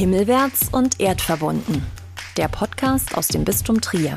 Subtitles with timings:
[0.00, 1.82] Himmelwärts und erdverbunden.
[2.38, 4.16] Der Podcast aus dem Bistum Trier.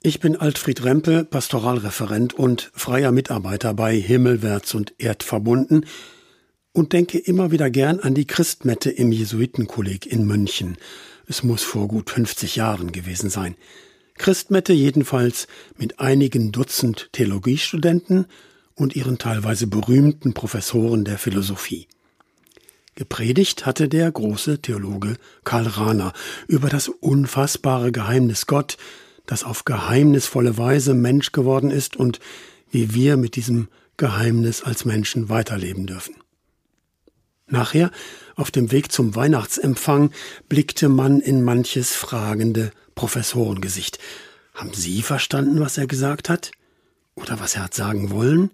[0.00, 5.86] Ich bin Altfried Rempe, Pastoralreferent und freier Mitarbeiter bei Himmelwärts und Erdverbunden
[6.70, 10.76] und denke immer wieder gern an die Christmette im Jesuitenkolleg in München.
[11.26, 13.56] Es muss vor gut 50 Jahren gewesen sein.
[14.18, 18.26] Christmette jedenfalls mit einigen Dutzend Theologiestudenten
[18.76, 21.88] und ihren teilweise berühmten Professoren der Philosophie.
[22.94, 26.12] Gepredigt hatte der große Theologe Karl Rahner
[26.46, 28.76] über das unfassbare Geheimnis Gott,
[29.26, 32.20] das auf geheimnisvolle Weise Mensch geworden ist und
[32.70, 36.16] wie wir mit diesem Geheimnis als Menschen weiterleben dürfen.
[37.46, 37.90] Nachher,
[38.34, 40.10] auf dem Weg zum Weihnachtsempfang,
[40.48, 43.98] blickte man in manches fragende Professorengesicht.
[44.54, 46.50] Haben Sie verstanden, was er gesagt hat?
[47.14, 48.50] Oder was er hat sagen wollen?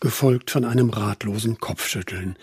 [0.00, 2.36] Gefolgt von einem ratlosen Kopfschütteln.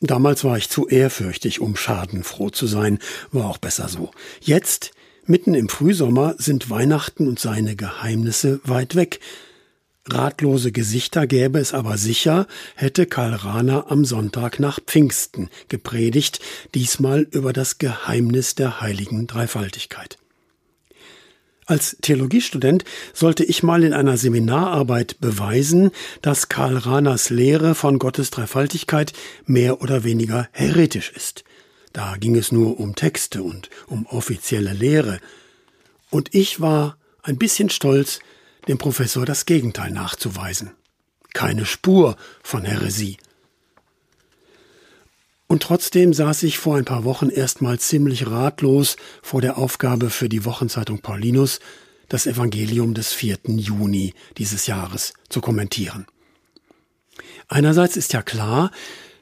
[0.00, 2.98] Damals war ich zu ehrfürchtig, um schadenfroh zu sein,
[3.32, 4.10] war auch besser so.
[4.40, 4.92] Jetzt,
[5.26, 9.20] mitten im Frühsommer, sind Weihnachten und seine Geheimnisse weit weg.
[10.08, 16.40] Ratlose Gesichter gäbe es aber sicher, hätte Karl Rahner am Sonntag nach Pfingsten gepredigt,
[16.74, 20.16] diesmal über das Geheimnis der heiligen Dreifaltigkeit.
[21.70, 28.32] Als Theologiestudent sollte ich mal in einer Seminararbeit beweisen, dass Karl Rahners Lehre von Gottes
[28.32, 29.12] Dreifaltigkeit
[29.46, 31.44] mehr oder weniger heretisch ist.
[31.92, 35.20] Da ging es nur um Texte und um offizielle Lehre.
[36.10, 38.18] Und ich war ein bisschen stolz,
[38.66, 40.72] dem Professor das Gegenteil nachzuweisen.
[41.34, 43.16] Keine Spur von Häresie.
[45.50, 50.28] Und trotzdem saß ich vor ein paar Wochen erstmal ziemlich ratlos vor der Aufgabe für
[50.28, 51.58] die Wochenzeitung Paulinus,
[52.08, 53.38] das Evangelium des 4.
[53.46, 56.06] Juni dieses Jahres zu kommentieren.
[57.48, 58.70] Einerseits ist ja klar,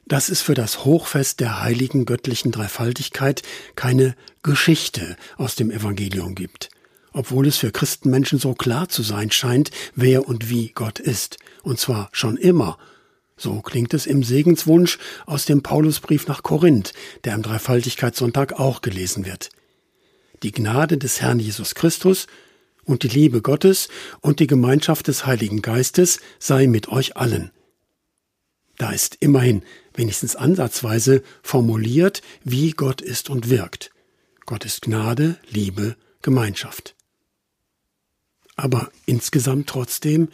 [0.07, 3.41] dass es für das Hochfest der heiligen göttlichen Dreifaltigkeit
[3.75, 6.69] keine Geschichte aus dem Evangelium gibt,
[7.15, 11.81] obwohl es für Christenmenschen so klar zu sein scheint, wer und wie Gott ist, und
[11.81, 12.77] zwar schon immer
[13.39, 16.93] so klingt es im Segenswunsch aus dem Paulusbrief nach Korinth,
[17.25, 19.51] der am Dreifaltigkeitssonntag auch gelesen wird.
[20.43, 22.27] Die Gnade des Herrn Jesus Christus
[22.85, 23.89] und die Liebe Gottes
[24.21, 27.51] und die Gemeinschaft des Heiligen Geistes sei mit euch allen.
[28.77, 29.63] Da ist immerhin
[29.95, 33.91] wenigstens ansatzweise formuliert, wie Gott ist und wirkt.
[34.47, 36.95] Gott ist Gnade, Liebe, Gemeinschaft.
[38.57, 40.29] Aber insgesamt trotzdem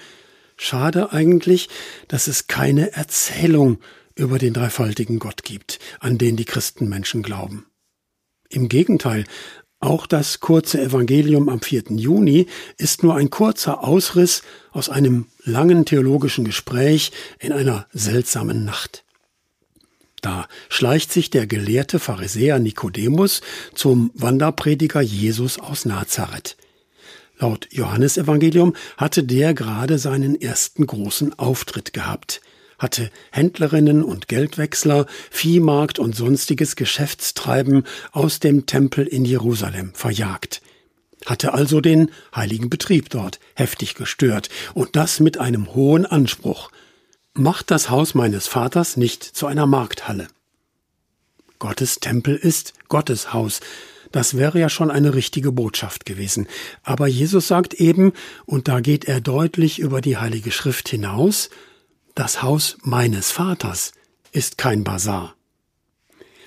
[0.56, 1.68] Schade eigentlich,
[2.08, 3.78] dass es keine Erzählung
[4.14, 7.66] über den dreifaltigen Gott gibt, an den die Christenmenschen glauben.
[8.48, 9.24] Im Gegenteil,
[9.80, 11.84] auch das kurze Evangelium am 4.
[11.90, 12.46] Juni
[12.78, 19.04] ist nur ein kurzer Ausriss aus einem langen theologischen Gespräch in einer seltsamen Nacht.
[20.22, 23.42] Da schleicht sich der gelehrte Pharisäer Nikodemus
[23.74, 26.56] zum Wanderprediger Jesus aus Nazareth.
[27.38, 32.40] Laut Johannesevangelium hatte der gerade seinen ersten großen Auftritt gehabt,
[32.78, 40.62] hatte Händlerinnen und Geldwechsler, Viehmarkt und sonstiges Geschäftstreiben aus dem Tempel in Jerusalem verjagt,
[41.26, 46.70] hatte also den heiligen Betrieb dort heftig gestört, und das mit einem hohen Anspruch.
[47.32, 50.28] Macht das Haus meines Vaters nicht zu einer Markthalle.
[51.58, 53.60] Gottes Tempel ist Gottes Haus,
[54.14, 56.46] das wäre ja schon eine richtige Botschaft gewesen.
[56.84, 58.12] Aber Jesus sagt eben,
[58.46, 61.50] und da geht er deutlich über die Heilige Schrift hinaus,
[62.14, 63.90] das Haus meines Vaters
[64.30, 65.34] ist kein Bazar.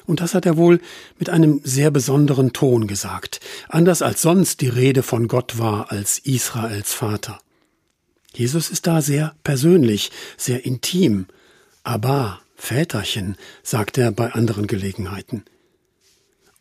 [0.05, 0.79] Und das hat er wohl
[1.19, 6.19] mit einem sehr besonderen Ton gesagt, anders als sonst die Rede von Gott war als
[6.19, 7.37] Israels Vater.
[8.33, 11.25] Jesus ist da sehr persönlich, sehr intim.
[11.83, 15.43] Aber Väterchen, sagt er bei anderen Gelegenheiten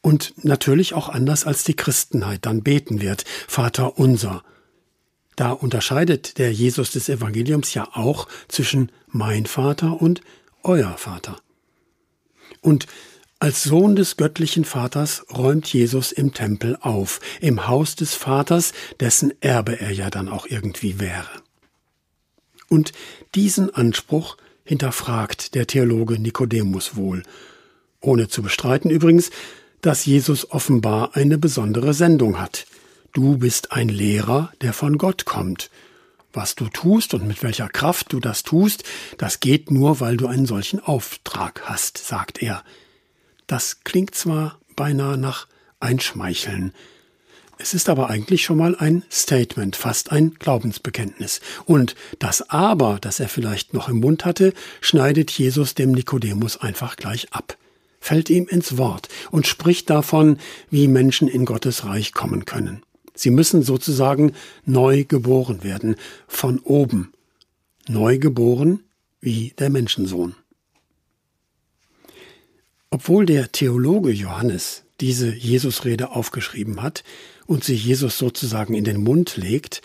[0.07, 4.45] und natürlich auch anders als die Christenheit dann beten wird, Vater unser.
[5.35, 10.21] Da unterscheidet der Jesus des Evangeliums ja auch zwischen mein Vater und
[10.63, 11.39] euer Vater.
[12.61, 12.87] Und
[13.41, 19.35] als Sohn des göttlichen Vaters räumt Jesus im Tempel auf, im Haus des Vaters, dessen
[19.43, 21.43] Erbe er ja dann auch irgendwie wäre.
[22.69, 22.93] Und
[23.35, 27.25] diesen Anspruch hinterfragt der Theologe Nikodemus wohl,
[28.01, 29.33] ohne zu bestreiten übrigens,
[29.83, 32.67] dass Jesus offenbar eine besondere Sendung hat.
[33.13, 35.71] Du bist ein Lehrer, der von Gott kommt.
[36.33, 38.85] Was du tust und mit welcher Kraft du das tust,
[39.17, 42.63] das geht nur, weil du einen solchen Auftrag hast, sagt er.
[43.47, 45.47] Das klingt zwar beinahe nach
[45.81, 46.73] Einschmeicheln,
[47.59, 51.41] es ist aber eigentlich schon mal ein Statement, fast ein Glaubensbekenntnis.
[51.65, 56.97] Und das Aber, das er vielleicht noch im Mund hatte, schneidet Jesus dem Nikodemus einfach
[56.97, 57.57] gleich ab.
[58.01, 60.39] Fällt ihm ins Wort und spricht davon,
[60.71, 62.83] wie Menschen in Gottes Reich kommen können.
[63.15, 64.33] Sie müssen sozusagen
[64.65, 65.97] neu geboren werden,
[66.29, 67.13] von oben.
[67.89, 68.81] Neu geboren
[69.21, 70.35] wie der Menschensohn.
[72.91, 77.05] Obwohl der Theologe Johannes diese Jesusrede aufgeschrieben hat
[77.47, 79.83] und sie Jesus sozusagen in den Mund legt,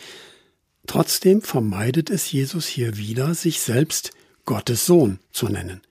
[0.88, 4.12] trotzdem vermeidet es Jesus hier wieder, sich selbst
[4.46, 5.81] Gottes Sohn zu nennen.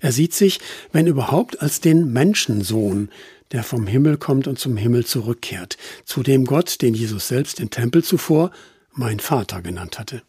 [0.00, 0.60] Er sieht sich,
[0.92, 3.10] wenn überhaupt, als den Menschensohn,
[3.52, 7.70] der vom Himmel kommt und zum Himmel zurückkehrt, zu dem Gott, den Jesus selbst im
[7.70, 8.50] Tempel zuvor
[8.92, 10.22] mein Vater genannt hatte.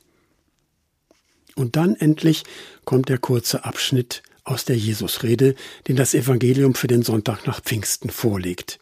[1.55, 2.43] Und dann endlich
[2.85, 5.55] kommt der kurze Abschnitt aus der Jesusrede,
[5.87, 8.79] den das Evangelium für den Sonntag nach Pfingsten vorlegt.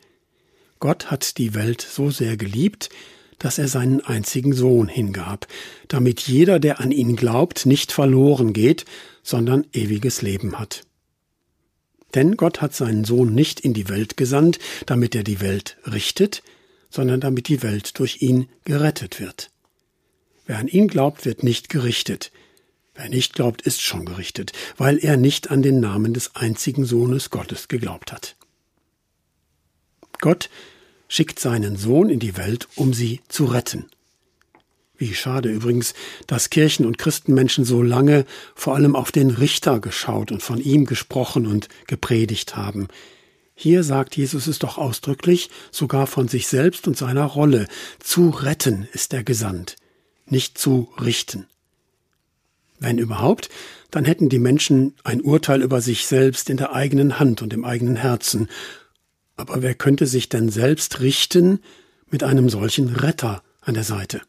[0.79, 2.89] Gott hat die Welt so sehr geliebt,
[3.39, 5.47] dass er seinen einzigen Sohn hingab,
[5.87, 8.85] damit jeder, der an ihn glaubt, nicht verloren geht,
[9.23, 10.83] sondern ewiges Leben hat.
[12.15, 16.41] Denn Gott hat seinen Sohn nicht in die Welt gesandt, damit er die Welt richtet,
[16.89, 19.51] sondern damit die Welt durch ihn gerettet wird.
[20.45, 22.31] Wer an ihn glaubt, wird nicht gerichtet.
[22.95, 27.29] Wer nicht glaubt, ist schon gerichtet, weil er nicht an den Namen des einzigen Sohnes
[27.29, 28.35] Gottes geglaubt hat.
[30.19, 30.49] Gott
[31.07, 33.85] schickt seinen Sohn in die Welt, um sie zu retten.
[34.97, 35.93] Wie schade übrigens,
[36.25, 38.25] dass Kirchen und Christenmenschen so lange
[38.55, 42.87] vor allem auf den Richter geschaut und von ihm gesprochen und gepredigt haben.
[43.53, 47.67] Hier sagt Jesus es doch ausdrücklich, sogar von sich selbst und seiner Rolle.
[47.99, 49.75] Zu retten ist er gesandt,
[50.25, 51.47] nicht zu richten.
[52.79, 53.49] Wenn überhaupt,
[53.89, 57.65] dann hätten die Menschen ein Urteil über sich selbst in der eigenen Hand und im
[57.65, 58.47] eigenen Herzen.
[59.37, 61.59] Aber wer könnte sich denn selbst richten
[62.09, 64.21] mit einem solchen Retter an der Seite?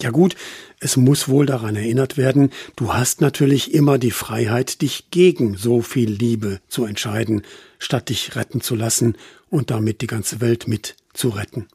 [0.00, 0.34] Ja gut,
[0.80, 5.80] es muss wohl daran erinnert werden, du hast natürlich immer die Freiheit, dich gegen so
[5.80, 7.42] viel Liebe zu entscheiden,
[7.78, 9.16] statt dich retten zu lassen
[9.48, 11.68] und damit die ganze Welt mit zu retten.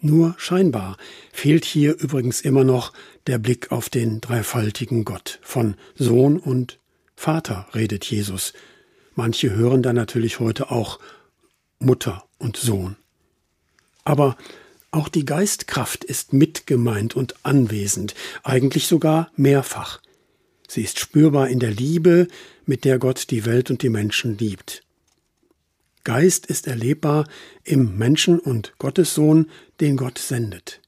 [0.00, 0.96] Nur scheinbar
[1.32, 2.92] fehlt hier übrigens immer noch
[3.26, 5.40] der Blick auf den dreifaltigen Gott.
[5.42, 6.78] Von Sohn und
[7.16, 8.54] Vater redet Jesus.
[9.18, 11.00] Manche hören da natürlich heute auch
[11.80, 12.94] Mutter und Sohn.
[14.04, 14.36] Aber
[14.92, 20.00] auch die Geistkraft ist mitgemeint und anwesend, eigentlich sogar mehrfach.
[20.68, 22.28] Sie ist spürbar in der Liebe,
[22.64, 24.84] mit der Gott die Welt und die Menschen liebt.
[26.04, 27.26] Geist ist erlebbar
[27.64, 29.50] im Menschen und Gottessohn,
[29.80, 30.80] den Gott sendet.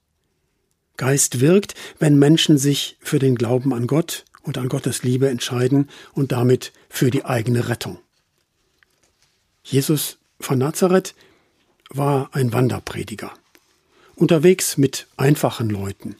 [0.95, 5.89] Geist wirkt, wenn Menschen sich für den Glauben an Gott und an Gottes Liebe entscheiden
[6.13, 7.99] und damit für die eigene Rettung.
[9.63, 11.15] Jesus von Nazareth
[11.89, 13.31] war ein Wanderprediger,
[14.15, 16.15] unterwegs mit einfachen Leuten.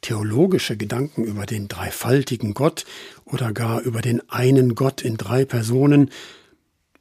[0.00, 2.84] Theologische Gedanken über den dreifaltigen Gott
[3.24, 6.10] oder gar über den einen Gott in drei Personen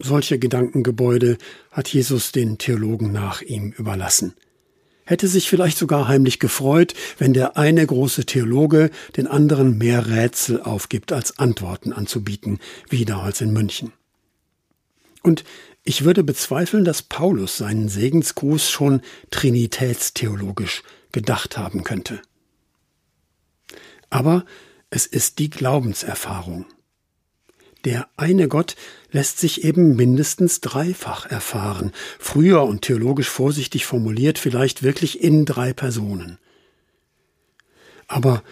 [0.03, 1.37] solche Gedankengebäude
[1.71, 4.33] hat Jesus den Theologen nach ihm überlassen.
[5.05, 10.61] Hätte sich vielleicht sogar heimlich gefreut, wenn der eine große Theologe den anderen mehr Rätsel
[10.61, 12.59] aufgibt, als Antworten anzubieten,
[12.89, 13.91] wie damals in München.
[15.23, 15.43] Und
[15.83, 22.21] ich würde bezweifeln, dass Paulus seinen Segensgruß schon trinitätstheologisch gedacht haben könnte.
[24.09, 24.45] Aber
[24.89, 26.65] es ist die Glaubenserfahrung.
[27.85, 28.75] Der eine Gott
[29.11, 35.73] lässt sich eben mindestens dreifach erfahren, früher und theologisch vorsichtig formuliert vielleicht wirklich in drei
[35.73, 36.37] Personen.
[38.07, 38.43] Aber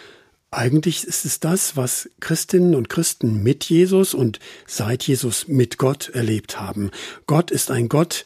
[0.52, 6.10] eigentlich ist es das, was Christinnen und Christen mit Jesus und seit Jesus mit Gott
[6.10, 6.92] erlebt haben.
[7.26, 8.26] Gott ist ein Gott,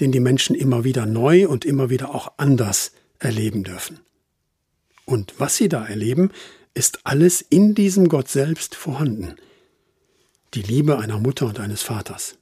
[0.00, 4.00] den die Menschen immer wieder neu und immer wieder auch anders erleben dürfen.
[5.04, 6.30] Und was sie da erleben,
[6.74, 9.36] ist alles in diesem Gott selbst vorhanden
[10.56, 12.38] die Liebe einer Mutter und eines Vaters,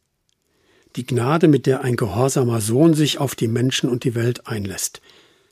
[0.94, 5.00] die Gnade, mit der ein gehorsamer Sohn sich auf die Menschen und die Welt einlässt,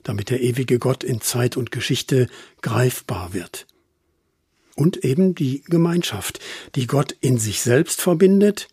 [0.04, 2.28] damit der ewige Gott in Zeit und Geschichte
[2.60, 3.66] greifbar wird.
[4.75, 6.41] Und eben die Gemeinschaft,
[6.75, 8.69] die Gott in sich selbst verbindet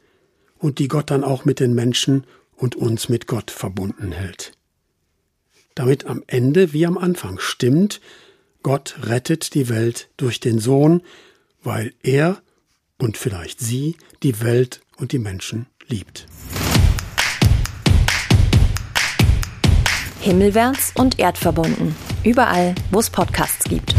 [0.58, 2.25] und die Gott dann auch mit den Menschen
[2.56, 4.53] und uns mit Gott verbunden hält.
[5.75, 8.01] Damit am Ende wie am Anfang stimmt,
[8.63, 11.01] Gott rettet die Welt durch den Sohn,
[11.63, 12.41] weil er
[12.98, 16.27] und vielleicht sie die Welt und die Menschen liebt.
[20.20, 21.96] Himmelwärts und erdverbunden.
[22.25, 23.96] Überall, wo es Podcasts gibt.